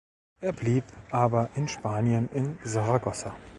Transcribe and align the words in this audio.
Er 0.39 0.51
blieb 0.51 0.83
aber 1.11 1.51
in 1.53 1.67
Spanien 1.67 2.27
in 2.33 2.57
Saragossa. 2.63 3.35